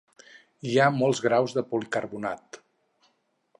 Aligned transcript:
Hi 0.69 0.71
ha 0.77 0.87
molts 1.01 1.21
graus 1.27 1.55
de 1.59 1.65
policarbonat. 1.75 2.61